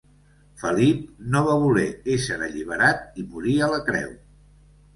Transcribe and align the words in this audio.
Felip 0.61 1.03
no 1.35 1.41
va 1.49 1.57
voler 1.65 1.85
ésser 2.15 2.39
alliberat 2.47 3.23
i 3.25 3.29
morí 3.35 3.57
a 3.69 3.71
la 3.77 3.81
creu. 3.93 4.13